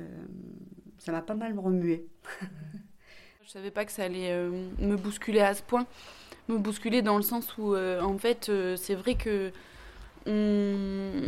[0.00, 0.04] Euh,
[0.98, 2.06] ça m'a pas mal remué.
[3.44, 5.86] Je savais pas que ça allait euh, me bousculer à ce point.
[6.48, 9.50] Me bousculer dans le sens où, euh, en fait, c'est vrai que
[10.26, 11.22] on,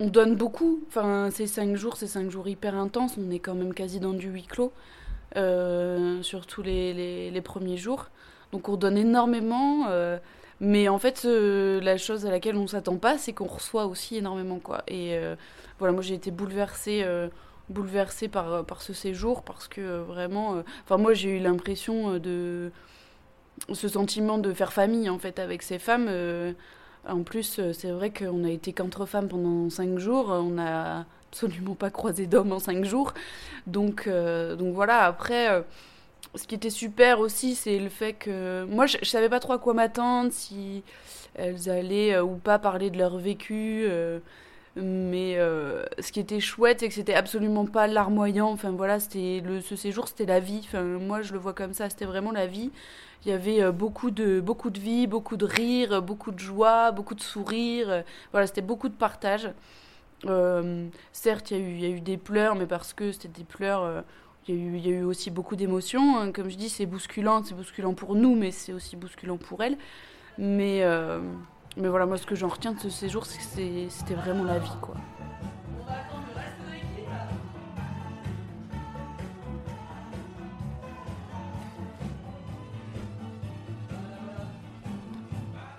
[0.00, 0.80] on donne beaucoup.
[0.88, 3.16] Enfin, ces cinq jours, c'est cinq jours hyper intenses.
[3.18, 4.72] On est quand même quasi dans du huis clos,
[6.22, 8.10] surtout les, premiers jours.
[8.52, 9.86] Donc on donne énormément.
[10.60, 14.58] mais en fait, la chose à laquelle on s'attend pas, c'est qu'on reçoit aussi énormément,
[14.58, 14.82] quoi.
[14.88, 15.18] Et
[15.78, 17.04] voilà, moi j'ai été bouleversée.
[17.68, 21.40] Euh, bouleversée par, par ce séjour parce que euh, vraiment euh, enfin moi j'ai eu
[21.40, 22.70] l'impression euh, de
[23.72, 26.52] ce sentiment de faire famille en fait avec ces femmes euh,
[27.08, 31.06] en plus euh, c'est vrai qu'on a été qu'entre femmes pendant cinq jours on n'a
[31.30, 33.12] absolument pas croisé d'hommes en cinq jours.
[33.66, 35.62] Donc euh, donc voilà après euh,
[36.34, 39.58] ce qui était super aussi c'est le fait que moi je, savais pas trop à
[39.58, 40.82] quoi m'attendre si
[41.34, 44.20] elles allaient euh, ou pas parler de leur vécu euh,
[44.82, 48.50] mais euh, ce qui était chouette, c'est que c'était absolument pas larmoyant.
[48.50, 50.60] Enfin voilà, c'était le ce séjour, c'était la vie.
[50.64, 51.88] Enfin moi, je le vois comme ça.
[51.90, 52.70] C'était vraiment la vie.
[53.24, 56.92] Il y avait euh, beaucoup de beaucoup de vie, beaucoup de rire, beaucoup de joie,
[56.92, 57.90] beaucoup de sourire.
[57.90, 59.50] Euh, Voilà, c'était beaucoup de partage.
[60.26, 63.12] Euh, certes, il y a eu il y a eu des pleurs, mais parce que
[63.12, 64.04] c'était des pleurs.
[64.48, 66.18] il y, a eu, il y a eu aussi beaucoup d'émotions.
[66.18, 66.32] hein.
[66.32, 67.42] Comme je dis, c'est bousculant.
[67.44, 69.76] C'est bousculant pour nous, mais c'est aussi bousculant pour elles.
[70.38, 70.82] Mais,
[71.78, 74.58] mais voilà, moi, ce que j'en retiens de ce séjour, c'est que c'était vraiment la
[74.58, 74.96] vie, quoi.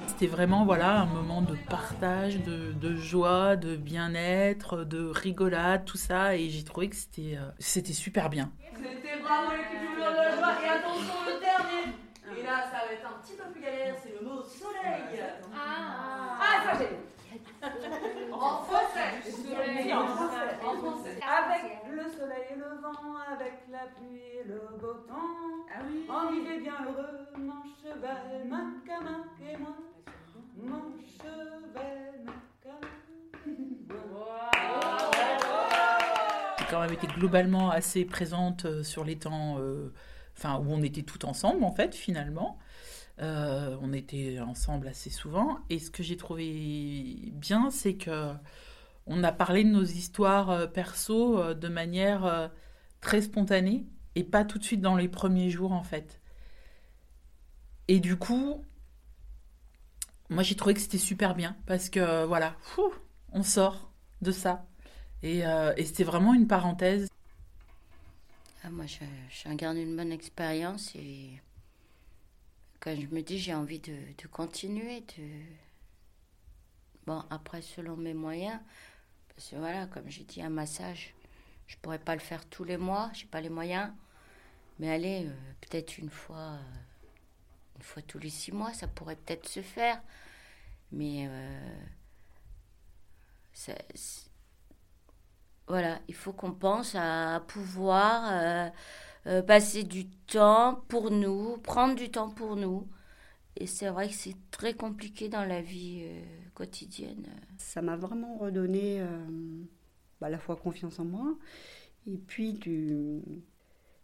[0.08, 5.96] C'était vraiment voilà un moment de partage, de, de joie, de bien-être, de rigolade, tout
[5.98, 8.52] ça, et j'ai trouvé que c'était euh, c'était super bien.
[8.76, 11.96] C'était bravo petits joueurs de la joie et attention le dernier
[12.38, 15.24] Et là ça va être un petit peu plus galère, c'est le mot soleil
[15.56, 19.94] Ah, ça j'ai En français.
[19.94, 20.50] En français.
[20.66, 21.20] En français.
[21.26, 25.66] Avec le soleil et le vent, avec la pluie et le beau temps.
[25.74, 29.76] Ah oui On vivait bien heureux, mon cheval, ma camac et moi.
[30.56, 30.84] Mon
[31.18, 32.92] cheval, ma camac
[36.70, 39.58] quand même été globalement assez présente sur les temps,
[40.38, 42.60] enfin où on était tout ensemble en fait finalement.
[43.20, 45.60] On était ensemble assez souvent.
[45.70, 48.34] Et ce que j'ai trouvé bien, c'est que
[49.06, 52.52] on a parlé de nos histoires perso de manière
[53.02, 56.20] très spontanée et pas tout de suite dans les premiers jours en fait.
[57.88, 58.64] Et du coup,
[60.30, 62.56] moi j'ai trouvé que c'était super bien parce que voilà,
[63.32, 64.66] on sort de ça.
[65.24, 67.08] Et, euh, et c'était vraiment une parenthèse.
[68.64, 71.42] Ah, moi je, je garde une bonne expérience et
[72.80, 75.24] quand je me dis j'ai envie de, de, continuer, de...
[77.06, 78.60] Bon, après selon mes moyens,
[79.40, 81.14] parce que voilà, comme j'ai dit, un massage,
[81.68, 83.92] je pourrais pas le faire tous les mois, j'ai pas les moyens.
[84.80, 86.60] Mais allez, euh, peut-être une fois, euh,
[87.78, 90.02] une fois tous les six mois, ça pourrait peut-être se faire.
[90.92, 91.72] Mais euh,
[95.68, 98.72] voilà, il faut qu'on pense à pouvoir
[99.46, 102.88] passer du temps pour nous, prendre du temps pour nous.
[103.56, 106.04] Et c'est vrai que c'est très compliqué dans la vie
[106.54, 107.28] quotidienne.
[107.58, 109.04] Ça m'a vraiment redonné
[110.22, 111.38] bah, à la fois confiance en moi
[112.08, 112.60] et puis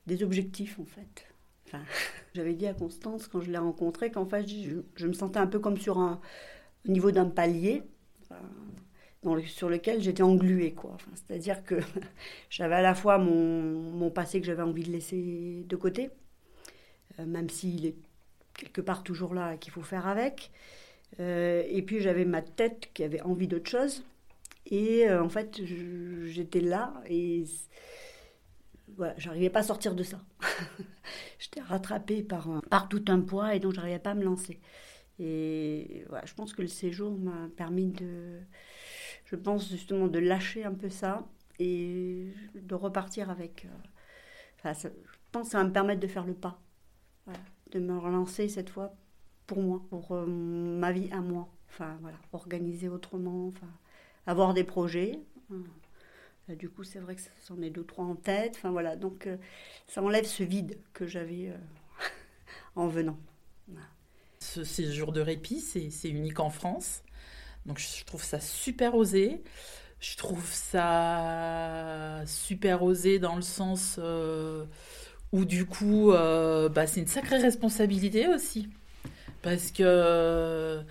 [0.08, 1.28] des objectifs en fait.
[1.68, 1.84] Enfin,
[2.34, 5.60] j'avais dit à Constance quand je l'ai rencontrée qu'en fait je, me sentais un peu
[5.60, 6.22] comme sur un
[6.88, 7.84] au niveau d'un palier
[9.48, 10.98] sur lequel j'étais engluée quoi.
[11.16, 11.76] C'est-à-dire que
[12.50, 13.62] j'avais à la fois mon,
[13.92, 16.10] mon passé que j'avais envie de laisser de côté,
[17.20, 17.96] euh, même s'il est
[18.54, 20.52] quelque part toujours là et qu'il faut faire avec.
[21.20, 24.04] Euh, et puis j'avais ma tête qui avait envie d'autre chose.
[24.68, 25.62] Et euh, en fait,
[26.26, 27.46] j'étais là et
[28.98, 30.22] voilà, j'arrivais pas à sortir de ça.
[31.40, 34.60] J'étais rattrapée par, par tout un poids et donc j'arrivais pas à me lancer.
[35.20, 38.40] Et voilà, je pense que le séjour m'a permis de,
[39.26, 41.26] je pense justement de lâcher un peu ça
[41.60, 43.66] et de repartir avec.
[43.66, 44.90] Euh, je
[45.32, 46.60] pense que ça va me permettre de faire le pas,
[47.72, 48.96] de me relancer cette fois
[49.46, 51.48] pour moi, pour euh, ma vie à moi.
[51.70, 53.52] Enfin voilà, organiser autrement,
[54.26, 55.20] avoir des projets.
[55.52, 55.64] Hein
[56.54, 58.54] du coup, c'est vrai que c'en est deux, trois en tête.
[58.58, 59.38] Enfin voilà, donc euh,
[59.88, 61.58] ça enlève ce vide que j'avais euh,
[62.76, 63.18] en venant.
[64.40, 67.02] Ce séjour de répit, c'est unique en France?
[67.66, 69.44] Donc je trouve ça super osé.
[70.00, 74.66] Je trouve ça super osé dans le sens euh,
[75.32, 78.70] où du coup, bah, c'est une sacrée responsabilité aussi.
[79.42, 80.84] Parce que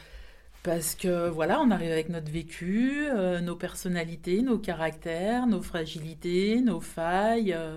[1.29, 7.53] voilà, on arrive avec notre vécu, euh, nos personnalités, nos caractères, nos fragilités, nos failles.
[7.53, 7.77] Euh,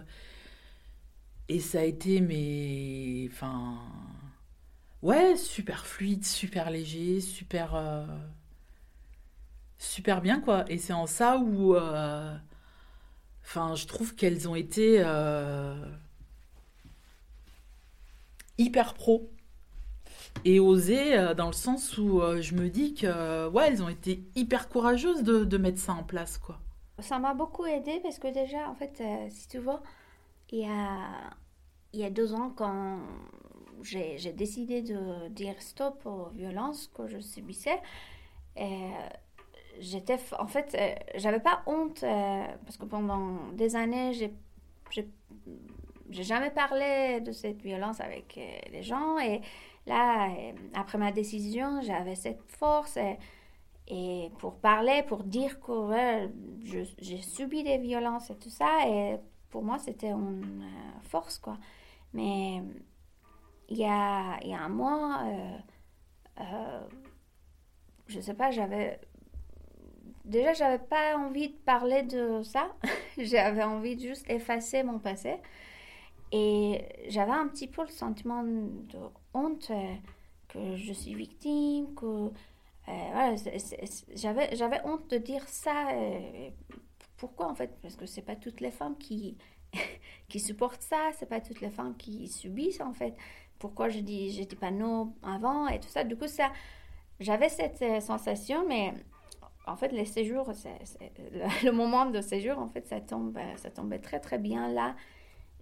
[1.50, 3.28] et ça a été, mais.
[3.32, 3.78] Enfin.
[5.02, 7.76] Ouais, super fluide, super léger, super.
[9.80, 10.66] Euh, super bien, quoi.
[10.70, 11.76] Et c'est en ça où.
[13.44, 15.04] Enfin, je trouve qu'elles ont été.
[18.58, 19.30] hyper pro
[20.46, 23.90] et oser euh, dans le sens où euh, je me dis que ouais elles ont
[23.90, 26.60] été hyper courageuses de, mettre ça en place quoi.
[27.00, 29.82] Ça m'a beaucoup aidé parce que déjà en fait euh, si tu vois
[30.52, 30.98] il y a
[31.94, 33.00] il y a deux ans quand
[33.82, 37.80] j'ai décidé de dire stop aux violences que je subissais
[39.80, 40.78] j'étais en fait
[41.16, 42.02] j'avais pas honte
[42.66, 44.34] parce que pendant des années j'ai
[46.10, 48.40] j'ai jamais parlé de cette violence avec
[48.72, 49.42] les gens et
[49.88, 52.98] Là, euh, après ma décision, j'avais cette force
[53.88, 56.30] et, pour parler, pour dire que
[57.00, 58.86] j'ai subi des violences et tout ça.
[58.88, 59.18] Et
[59.50, 61.58] pour moi, c'était une euh, force, quoi.
[62.14, 62.62] Mais
[63.70, 65.58] il y a, il y a un mois, euh,
[66.42, 66.82] euh,
[68.08, 69.00] je sais pas, j'avais.
[70.28, 72.76] Déjà, j'avais pas envie de parler de ça.
[73.18, 75.38] j'avais envie de juste effacer mon passé.
[76.34, 79.00] Et j'avais un petit peu le sentiment de
[79.34, 79.96] honte euh,
[80.50, 82.30] que je suis victime, que euh,
[82.88, 83.36] voilà,
[84.16, 85.92] j'avais, j'avais honte de dire ça.
[85.94, 86.50] Euh,
[87.16, 87.72] pourquoi en fait?
[87.82, 89.38] Parce que c'est pas toutes les femmes qui,
[90.28, 93.16] qui supportent ça, c'est pas toutes les femmes qui subissent en fait.
[93.60, 96.04] Pourquoi je dis, je dis pas non avant et tout ça.
[96.04, 96.52] Du coup, ça,
[97.22, 98.94] j'avais cette sensation, mais
[99.68, 100.52] en fait, les séjours,
[101.64, 104.96] le, moment de séjour, en fait, ça tombe, ça tombait très très bien là.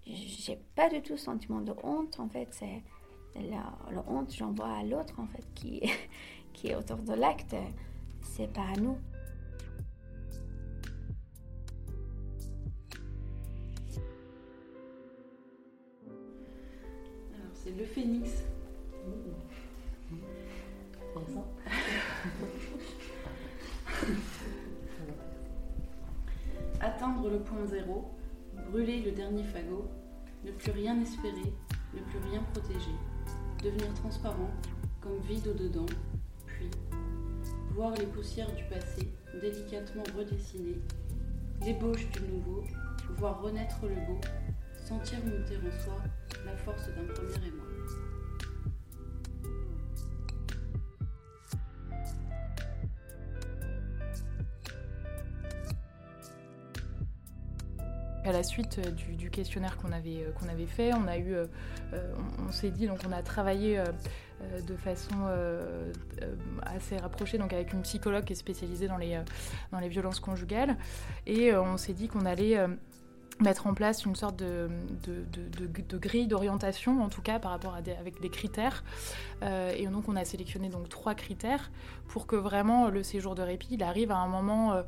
[0.06, 2.48] J'ai pas du tout sentiment de honte, en fait.
[2.52, 2.84] C'est
[3.36, 5.82] la, honte, j'en vois à l'autre, en fait, qui,
[6.54, 7.56] qui est autour de l'acte.
[8.22, 8.98] C'est pas à nous.
[17.34, 18.44] Alors, c'est le phénix.
[27.32, 28.06] Le point zéro
[28.70, 29.90] brûler le dernier fagot,
[30.44, 31.54] ne plus rien espérer,
[31.94, 32.96] ne plus rien protéger,
[33.64, 34.52] devenir transparent,
[35.02, 35.88] comme vide au-dedans,
[36.46, 36.70] puis
[37.72, 39.12] voir les poussières du passé
[39.42, 40.80] délicatement redessinées,
[41.64, 42.64] l'ébauche du nouveau,
[43.18, 44.22] voir renaître le beau,
[44.76, 45.98] sentir monter en soi
[46.46, 47.75] la force d'un premier émoi.
[58.26, 61.46] À la suite euh, du, questionnaire qu'on avait, euh, avait fait, on euh,
[62.48, 63.82] on, s'est dit, donc on a travaillé
[64.68, 65.16] de façon
[66.64, 69.20] assez rapprochée, donc avec une psychologue qui est spécialisée dans les,
[69.72, 70.76] dans les violences conjugales,
[71.28, 72.58] et on s'est dit qu'on allait
[73.40, 74.70] mettre en place une sorte de,
[75.04, 78.84] de, grille d'orientation, en tout cas par rapport à des, avec des critères.
[79.44, 81.72] Et donc on a sélectionné donc trois critères
[82.08, 84.84] pour que vraiment le séjour de répit il arrive à un moment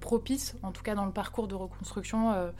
[0.00, 2.52] propice, en tout cas dans le parcours de reconstruction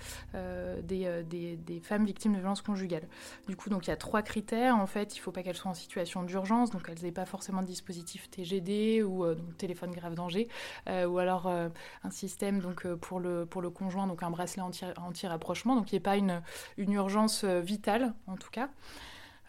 [0.83, 3.09] des, des, femmes victimes de violences conjugales.
[3.49, 4.77] Du coup, donc il y a trois critères.
[4.77, 7.27] En fait, il ne faut pas qu'elles soient en situation d'urgence, donc elles n'aient pas
[7.27, 10.49] forcément de dispositif TGD ou donc téléphone grave danger,
[10.89, 15.77] ou alors un système donc pour le pour le conjoint, donc un bracelet anti anti-rapprochement,
[15.77, 16.43] donc il n'y ait pas une,
[16.77, 18.69] une urgence euh, vitale en tout cas.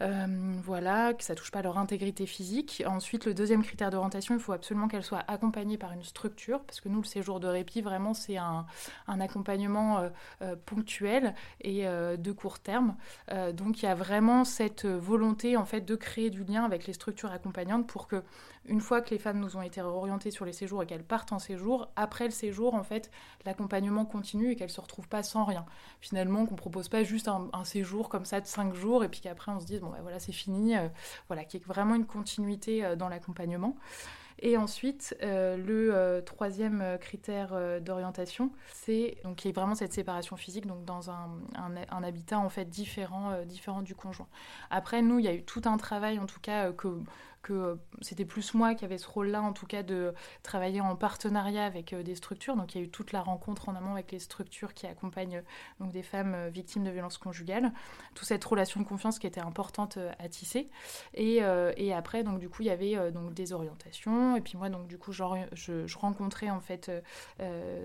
[0.01, 0.25] Euh,
[0.63, 2.83] voilà, que ça touche pas leur intégrité physique.
[2.87, 6.81] Ensuite, le deuxième critère d'orientation, il faut absolument qu'elle soit accompagnée par une structure, parce
[6.81, 8.65] que nous, le séjour de répit, vraiment, c'est un,
[9.07, 10.09] accompagnement euh,
[10.41, 12.95] euh, ponctuel et de court terme.
[13.53, 16.93] donc, il y a vraiment cette volonté, en fait, de créer du lien avec les
[16.93, 18.23] structures accompagnantes pour que,
[18.65, 21.33] une fois que les femmes nous ont été orientées sur les séjours et qu'elles partent
[21.33, 23.09] en séjour, après le séjour, en fait,
[23.45, 25.65] l'accompagnement continue et qu'elles se retrouvent pas sans rien.
[25.99, 29.51] Finalement, qu'on propose pas juste un, séjour comme ça de cinq jours et puis qu'après
[29.51, 30.87] on se dise bon ben voilà c'est fini, euh,
[31.27, 33.75] voilà qu'il y ait vraiment une continuité euh, dans l'accompagnement.
[34.43, 40.35] Et ensuite, euh, le troisième critère d'orientation, c'est donc qu'il y ait vraiment cette séparation
[40.35, 44.27] physique, donc dans un, un, habitat en fait différent, différent du conjoint.
[44.71, 46.87] Après, nous, il y a eu tout un travail, en tout cas, que
[47.41, 50.95] que euh, c'était plus moi qui avais ce rôle-là, en tout cas, de travailler en
[50.95, 52.55] partenariat avec euh, des structures.
[52.55, 55.37] Donc, il y a eu toute la rencontre en amont avec les structures qui accompagnent
[55.37, 55.41] euh,
[55.79, 57.71] donc, des femmes victimes de violences conjugales.
[58.13, 60.69] Toute cette relation de confiance qui était importante à tisser.
[61.13, 61.39] Et,
[61.77, 64.35] et après, donc, du coup, il y avait donc, des orientations.
[64.35, 65.23] Et puis, moi, donc, du coup, je,
[65.53, 66.91] je rencontrais, en fait,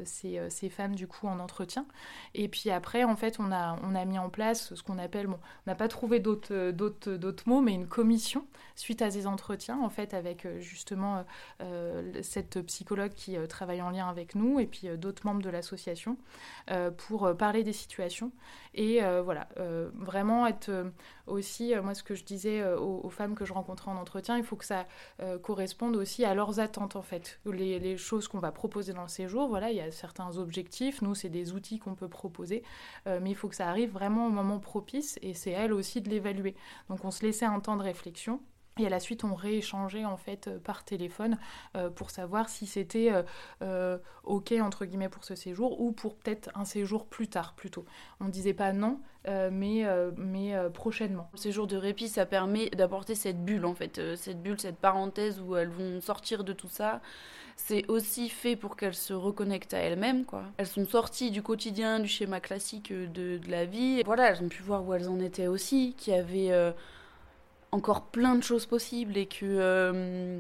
[0.05, 1.87] ces, ces, femmes, du coup, en entretien.
[2.35, 5.27] Et puis après, en fait, on a, on a mis en place ce qu'on appelle,
[5.27, 9.46] bon, on n'a pas trouvé d'autres mots, mais une commission suite à ces entretiens
[9.83, 11.23] en fait avec euh, justement euh,
[11.63, 16.17] euh, cette psychologue qui travaille en lien avec nous et puis d'autres membres de l'association
[16.97, 18.33] pour parler des situations
[18.75, 19.49] et voilà
[19.95, 20.71] vraiment être
[21.27, 24.57] aussi moi ce que je disais aux, femmes que je rencontrais en entretien il faut
[24.57, 24.87] que ça
[25.43, 27.41] corresponde aussi à leurs attentes en fait.
[27.47, 31.03] Les, les choses qu'on va proposer dans le séjour voilà il y a certains objectifs
[31.03, 32.63] nous c'est des outils qu'on peut proposer
[33.07, 36.11] mais il faut que ça arrive vraiment au moment propice et c'est elle aussi de
[36.11, 36.55] l'évaluer.
[36.89, 38.41] Donc on se laissait un temps de réflexion
[38.79, 41.39] et à la suite, on rééchangeait en fait euh, par téléphone
[41.77, 43.11] euh, pour savoir si c'était
[43.63, 47.87] euh, ok entre guillemets pour ce séjour ou pour peut-être un séjour plus tard plutôt.
[48.21, 49.85] On disait pas non, mais
[50.17, 51.29] mais prochainement.
[51.33, 55.41] Le séjour de répit, ça permet d'apporter cette bulle en fait, cette bulle, cette parenthèse
[55.41, 57.01] où elles vont sortir de tout ça.
[57.57, 60.45] C'est aussi fait pour qu'elles se reconnectent à elles-mêmes quoi.
[60.59, 64.03] Elles sont sorties du quotidien, du schéma classique de, la vie.
[64.05, 66.53] Voilà, elles ont pu voir où elles en étaient aussi, qui avaient
[67.73, 69.93] encore plein de choses possibles et que euh,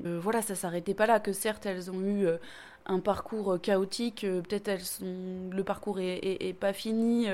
[0.06, 2.38] euh, voilà ça s'arrêtait pas là que certes elles ont eu euh,
[2.86, 7.26] un parcours chaotique peut-être elles sont le parcours est, pas fini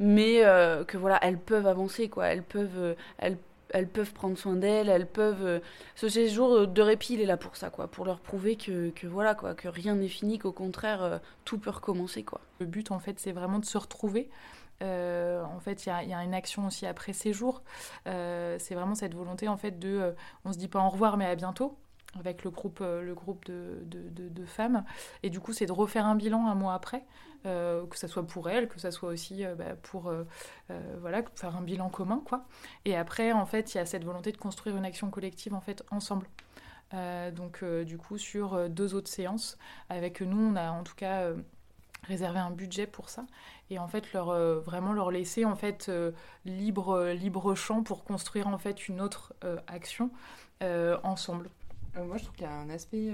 [0.00, 0.40] mais
[0.86, 2.28] que voilà elles peuvent avancer quoi.
[2.28, 3.36] Elles peuvent elles,
[3.68, 5.60] elles peuvent prendre soin d'elles elles peuvent
[5.94, 9.06] ce séjour de répit il est là pour ça quoi pour leur prouver que, que
[9.06, 12.40] voilà quoi que rien n'est fini qu'au contraire tout peut recommencer quoi.
[12.58, 14.30] Le but en fait c'est vraiment de se retrouver
[14.82, 17.62] euh, en fait, il y, a une action aussi après séjour.
[18.06, 20.12] Euh, c'est vraiment cette volonté, en fait, de, euh,
[20.44, 21.78] on se dit pas au revoir, mais à bientôt
[22.18, 24.82] avec le groupe, le groupe de, de, femmes.
[25.22, 27.04] Et du coup, c'est de refaire un bilan un mois après,
[27.44, 30.10] que ça soit pour elles, que ça soit aussi bah, pour
[31.00, 32.22] voilà, faire un bilan commun.
[32.24, 32.46] quoi.
[32.86, 35.60] Et après, en fait, il y a cette volonté de construire une action collective en
[35.60, 36.26] fait ensemble.
[36.92, 39.58] donc, du coup, sur deux autres séances,
[39.90, 41.34] avec nous, on a en tout cas
[42.08, 43.26] réservé un budget pour ça
[43.70, 46.12] et en fait leur euh, vraiment leur laisser en fait euh,
[46.44, 50.10] libre libre champ pour construire en fait une autre euh, action
[51.04, 51.50] ensemble.
[51.94, 53.12] moi je trouve qu'il y a un aspect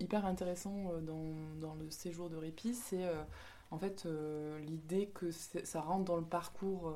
[0.00, 3.08] hyper intéressant dans, dans, le séjour de répit, c'est
[3.70, 4.04] en fait
[4.66, 6.92] l'idée que ça rentre dans le parcours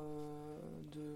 [0.91, 1.15] de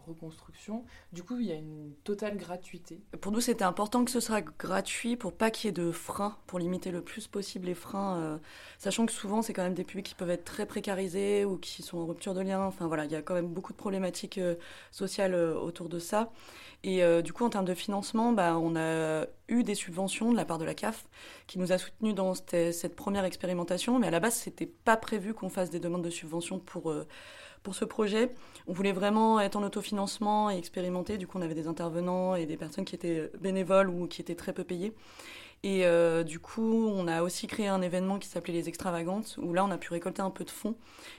[0.00, 0.84] reconstruction.
[1.12, 3.00] Du coup, il y a une totale gratuité.
[3.20, 6.36] Pour nous, c'était important que ce soit gratuit pour pas qu'il y ait de freins,
[6.46, 8.38] pour limiter le plus possible les freins, euh,
[8.78, 11.82] sachant que souvent, c'est quand même des publics qui peuvent être très précarisés ou qui
[11.82, 12.60] sont en rupture de lien.
[12.64, 14.56] Enfin voilà, il y a quand même beaucoup de problématiques euh,
[14.90, 16.30] sociales euh, autour de ça.
[16.82, 20.46] Et du coup, en termes de financement, bah, on a eu des subventions de la
[20.46, 21.06] part de la CAF
[21.46, 24.96] qui nous a soutenus dans cette, cette première expérimentation, mais à la base, c'était pas
[24.96, 26.90] prévu qu'on fasse des demandes de subventions pour
[27.62, 28.30] pour ce projet.
[28.66, 31.18] On voulait vraiment être en autofinancement et expérimenter.
[31.18, 34.34] Du coup, on avait des intervenants et des personnes qui étaient bénévoles ou qui étaient
[34.34, 34.94] très peu payées.
[35.62, 39.52] Et euh, du coup, on a aussi créé un événement qui s'appelait les Extravagantes, où
[39.52, 40.74] là, on a pu récolter un peu de fonds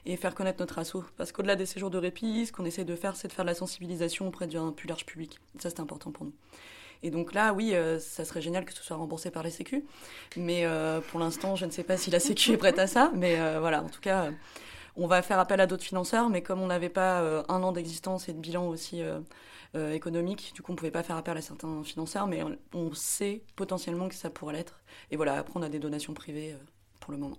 [0.06, 1.04] et faire connaître notre assaut.
[1.16, 3.50] Parce qu'au-delà des séjours de répit, ce qu'on essaie de faire, c'est de faire de
[3.50, 5.39] la sensibilisation auprès d'un plus large public.
[5.60, 6.34] Ça, c'est important pour nous.
[7.04, 9.86] Et donc là, oui, euh, ça serait génial que ce soit remboursé par la Sécu.
[10.36, 13.12] Mais euh, pour l'instant, je ne sais pas si la Sécu est prête à ça.
[13.14, 14.32] Mais voilà, en tout cas,
[14.96, 17.72] on va faire appel à d'autres financeurs, mais comme on n'avait pas euh, un an
[17.72, 19.20] d'existence et de bilan aussi euh,
[19.76, 22.94] euh, économique, du coup on ne pouvait pas faire appel à certains financeurs, mais on,
[22.94, 24.82] sait potentiellement que ça pourrait l'être.
[25.12, 26.56] Et voilà, après on a des donations privées
[27.00, 27.38] pour le moment.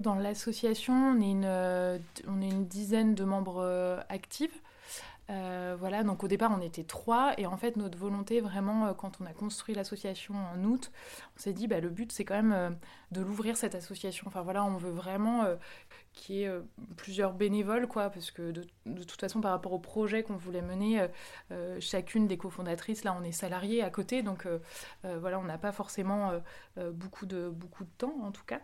[0.00, 4.62] Dans l'association, on, est une, une dizaine de membres actifs.
[5.28, 9.26] voilà, donc au départ on était trois et en fait notre volonté vraiment quand on
[9.26, 10.90] a construit l'association en août,
[11.36, 12.76] on s'est dit bah, le but c'est quand même
[13.12, 14.26] de l'ouvrir cette association.
[14.26, 15.44] Enfin voilà, on veut vraiment
[16.16, 16.62] qui est euh,
[16.96, 18.64] plusieurs bénévoles, quoi, parce que de,
[19.04, 21.08] toute façon, par rapport au projet qu'on voulait mener, euh,
[21.52, 24.48] euh, chacune des cofondatrices, là, on est salariés à côté, donc
[25.04, 26.32] voilà, on n'a pas forcément
[26.76, 28.60] beaucoup, de, beaucoup de temps, en tout cas.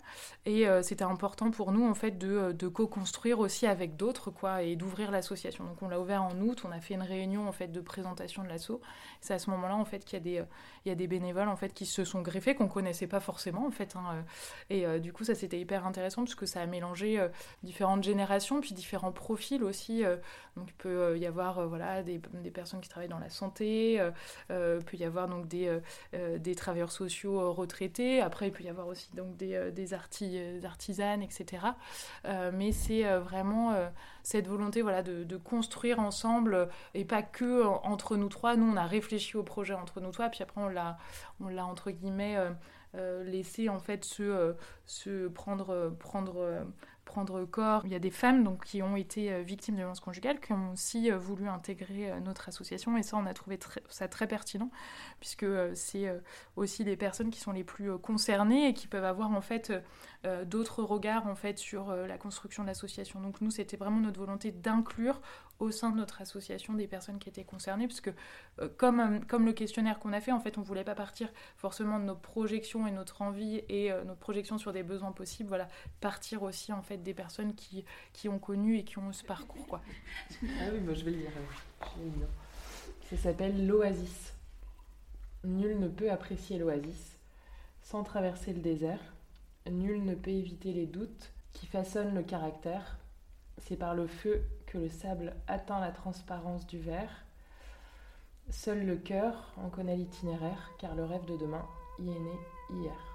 [0.47, 4.75] Et c'était important pour nous, en fait, de, de co-construire aussi avec d'autres, quoi, et
[4.75, 5.65] d'ouvrir l'association.
[5.65, 8.43] Donc on l'a ouvert en août, on a fait une réunion, en fait, de présentation
[8.43, 8.81] de l'asso.
[9.21, 10.45] C'est à ce moment-là, en fait, qu'il y a des,
[10.87, 13.71] y a des bénévoles, en fait, qui se sont greffés, qu'on connaissait pas forcément, en
[13.71, 13.97] fait.
[13.97, 14.25] Hein,
[14.71, 17.21] et du coup, ça, c'était hyper intéressant, parce que ça a mélangé
[17.63, 20.05] différentes générations, puis différents profils aussi.
[20.05, 20.17] Euh,
[20.57, 23.31] donc il peut euh, y avoir euh, voilà, des, des, personnes qui travaillent dans la
[23.31, 24.01] santé,
[24.49, 25.79] peut y avoir donc des,
[26.39, 31.65] des travailleurs sociaux retraités, après il peut y avoir aussi donc des, des, artisanes, etc.
[32.53, 33.75] mais c'est vraiment
[34.23, 38.57] cette volonté voilà, de, de, construire ensemble et pas que entre nous trois.
[38.57, 40.99] Nous, on a réfléchi au projet entre nous trois, puis après on l'a,
[41.41, 42.37] on l'a entre guillemets
[42.95, 46.65] laissé en fait se, se prendre, prendre
[47.05, 47.85] prendre corps.
[47.85, 50.73] Il y a des femmes qui ont été euh, victimes de violences conjugales, qui ont
[50.73, 54.71] aussi euh, voulu intégrer euh, notre association, et ça, on a trouvé ça très pertinent,
[55.21, 56.09] puisque c'est
[56.57, 59.73] aussi des personnes qui sont les plus concernées et qui peuvent avoir en fait
[60.47, 61.25] d'autres regards
[61.57, 63.21] sur la construction de l'association.
[63.21, 65.21] Donc nous, c'était vraiment notre volonté d'inclure
[65.63, 68.13] au sein de notre association des personnes qui étaient concernées, puisque
[68.77, 72.05] comme, comme le questionnaire qu'on a fait, en fait, on voulait pas partir forcément de
[72.05, 75.69] nos projections et notre envie et notre projection sur des besoins possibles, voilà,
[76.01, 79.67] partir aussi en fait des personnes qui, qui ont connu et qui ont ce parcours.
[79.67, 79.81] Quoi.
[80.43, 81.31] ah oui, je vais le lire.
[83.11, 84.35] Ça s'appelle l'oasis.
[85.45, 87.19] Nul ne peut apprécier l'oasis
[87.83, 89.01] sans traverser le désert.
[89.71, 92.97] Nul ne peut éviter les doutes qui façonnent le caractère.
[93.59, 94.43] C'est par le feu
[94.73, 97.27] que le sable atteint la transparence du verre.
[98.49, 101.65] Seul le cœur en connaît l'itinéraire, car le rêve de demain
[101.99, 102.39] y est né
[102.71, 103.13] hier.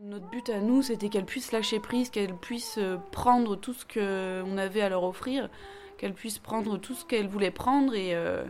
[0.00, 3.84] Notre but à nous, c'était qu'elle puisse lâcher prise, qu'elle puisse euh, prendre tout ce
[3.84, 5.48] qu'on avait à leur offrir,
[5.98, 8.44] qu'elle puisse prendre tout ce qu'elle voulait prendre et, euh,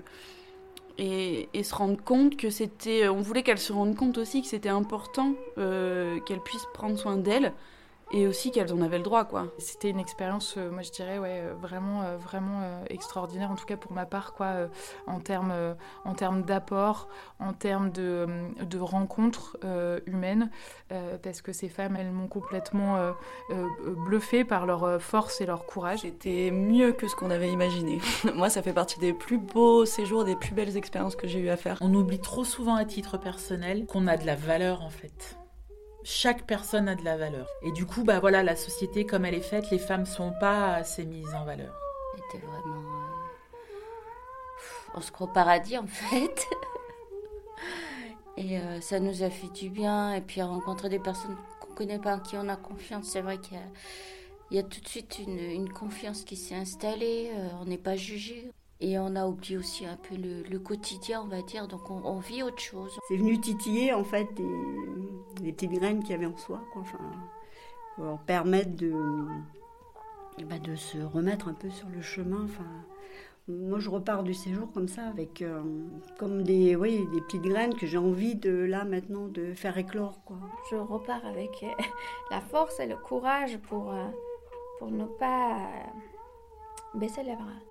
[0.99, 3.09] et, se rendre compte que c'était.
[3.09, 7.17] On voulait qu'elle se rende compte aussi que c'était important euh, qu'elle puisse prendre soin
[7.17, 7.53] d'elle
[8.11, 9.49] et aussi qu'elles en avaient le droit quoi.
[9.59, 13.67] C'était une expérience euh, moi je dirais ouais euh, vraiment euh, vraiment extraordinaire en tout
[13.67, 14.69] cas pour ma part quoi
[15.07, 15.55] en termes
[16.05, 18.27] en termes d'apport, en termes de,
[18.65, 19.59] de rencontres
[20.07, 20.51] humaines
[21.23, 23.13] parce que ces femmes elles m'ont complètement
[24.07, 26.01] bluffé par leur force et leur courage.
[26.01, 28.01] C'était mieux que ce qu'on avait imaginé.
[28.35, 31.49] moi ça fait partie des plus beaux séjours, des plus belles expériences que j'ai eu
[31.49, 31.79] à faire.
[31.81, 35.39] On oublie trop souvent à titre personnel qu'on a de la valeur en fait
[36.05, 37.47] chaque personne a de la valeur.
[37.63, 40.75] Et du coup, bah voilà, la société comme elle est faite, les femmes sont pas
[40.75, 41.75] assez mises en valeur.
[42.35, 42.83] Vraiment,
[44.95, 46.47] on se croit au paradis en fait.
[48.37, 50.15] Et euh, ça nous a fait du bien.
[50.15, 53.07] Et puis rencontrer des personnes qu'on connaît pas, en qui on a confiance.
[53.07, 53.59] C'est vrai qu'il
[54.53, 57.31] y, a tout de suite une, confiance qui s'est installée.
[57.35, 58.53] Euh, on n'est pas jugé.
[58.81, 62.45] Et on a oublié aussi un peu le, quotidien, on va dire, donc on, vit
[62.45, 62.97] autre chose.
[63.09, 66.83] C'est venu titiller en fait des, petites graines qu'il y avait en soi, quoi.
[66.83, 66.99] Enfin,
[67.97, 68.93] pour permettre de,
[70.45, 72.45] bah, de se remettre un peu sur le chemin.
[72.45, 72.65] Enfin,
[73.49, 75.63] moi je repars du séjour comme ça, avec euh,
[76.19, 80.23] comme des, oui, des petites graines que j'ai envie de là maintenant de faire éclore.
[80.25, 80.37] Quoi.
[80.71, 81.83] Je repars avec euh,
[82.31, 84.07] la force et le courage pour, euh,
[84.79, 85.69] pour ne pas
[86.95, 87.68] baisser les bras.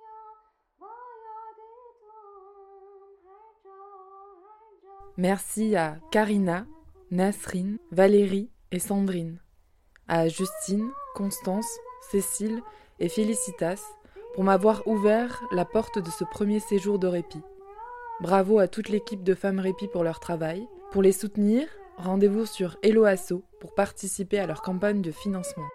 [5.20, 6.64] Merci à Karina,
[7.10, 9.40] Nasrine, Valérie et Sandrine,
[10.06, 11.66] à Justine, Constance,
[12.12, 12.62] Cécile
[13.00, 13.82] et Félicitas
[14.36, 17.42] pour m'avoir ouvert la porte de ce premier séjour de répit.
[18.20, 20.68] Bravo à toute l'équipe de Femmes Répit pour leur travail.
[20.92, 21.66] Pour les soutenir,
[21.96, 25.66] rendez-vous sur Hello Asso pour participer à leur campagne de financement.